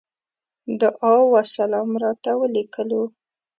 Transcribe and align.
دعا 0.79 1.15
وسلام 1.33 1.89
راته 2.03 2.31
وليکلو. 2.41 3.03